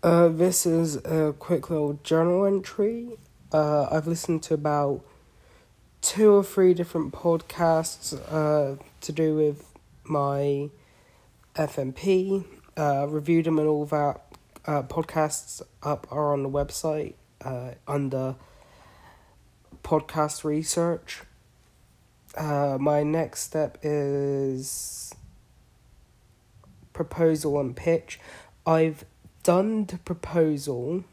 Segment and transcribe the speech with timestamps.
[0.00, 3.18] Uh, this is a quick little journal entry.
[3.52, 5.00] Uh, I've listened to about
[6.00, 9.64] two or three different podcasts uh, to do with
[10.04, 10.70] my
[11.56, 12.44] FMP.
[12.76, 14.20] Uh, reviewed them and all that.
[14.64, 18.36] Uh, podcasts up are on the website uh, under
[19.82, 21.22] podcast research.
[22.36, 25.12] Uh, my next step is
[26.92, 28.20] proposal and pitch.
[28.64, 29.04] I've
[29.42, 31.04] done the proposal.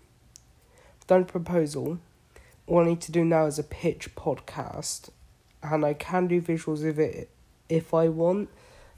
[1.08, 2.00] Done the proposal.
[2.68, 5.10] All I need to do now is a pitch podcast,
[5.62, 7.30] and I can do visuals of it
[7.70, 8.50] if I want,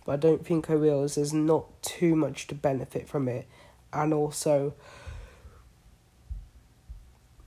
[0.05, 1.03] but I don't think I will.
[1.03, 3.47] As there's not too much to benefit from it,
[3.91, 4.73] and also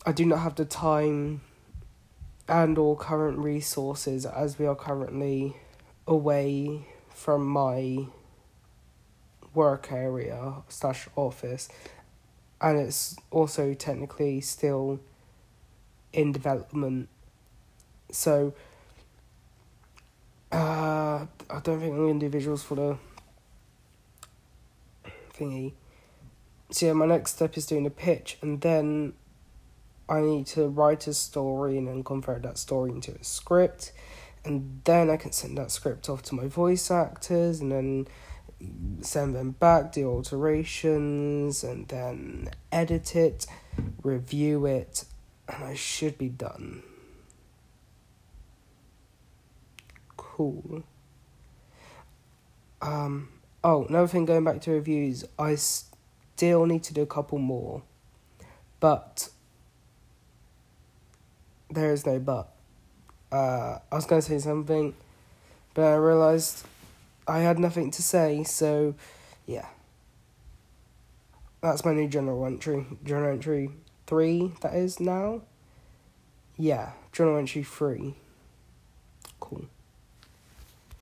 [0.04, 1.40] I do not have the time
[2.48, 5.56] and or current resources as we are currently
[6.06, 8.06] away from my
[9.54, 11.68] work area slash office
[12.60, 15.00] and it's also technically still
[16.12, 17.08] in development
[18.10, 18.52] so
[20.52, 22.96] uh I don't think I'm gonna do visuals for the
[25.40, 25.72] thingy.
[26.70, 29.14] So yeah, my next step is doing a pitch and then
[30.08, 33.92] I need to write a story and then convert that story into a script
[34.44, 38.06] and then I can send that script off to my voice actors and then
[39.00, 43.46] send them back, do alterations, and then edit it,
[44.02, 45.04] review it,
[45.48, 46.82] and I should be done.
[50.16, 50.82] Cool.
[52.82, 53.28] Um,
[53.62, 57.82] oh, another thing going back to reviews, I still need to do a couple more,
[58.78, 59.28] but
[61.70, 62.52] there is no but.
[63.30, 64.94] Uh, I was going to say something,
[65.74, 66.66] but I realised
[67.30, 68.96] I had nothing to say, so
[69.46, 69.68] yeah.
[71.62, 72.86] That's my new journal entry.
[73.04, 73.70] Journal entry
[74.06, 75.42] 3, that is now?
[76.56, 78.16] Yeah, journal entry 3.
[79.38, 79.66] Cool.